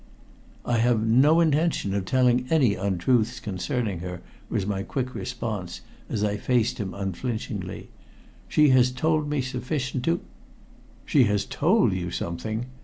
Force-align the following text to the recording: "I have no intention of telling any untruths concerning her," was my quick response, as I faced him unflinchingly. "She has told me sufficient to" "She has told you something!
"I 0.65 0.79
have 0.79 1.05
no 1.05 1.41
intention 1.41 1.93
of 1.93 2.05
telling 2.05 2.47
any 2.49 2.73
untruths 2.73 3.39
concerning 3.39 3.99
her," 3.99 4.23
was 4.49 4.65
my 4.65 4.81
quick 4.81 5.13
response, 5.13 5.81
as 6.09 6.23
I 6.23 6.37
faced 6.37 6.79
him 6.79 6.95
unflinchingly. 6.95 7.89
"She 8.47 8.69
has 8.69 8.89
told 8.89 9.29
me 9.29 9.43
sufficient 9.43 10.03
to" 10.05 10.21
"She 11.05 11.25
has 11.25 11.45
told 11.45 11.93
you 11.93 12.09
something! 12.09 12.65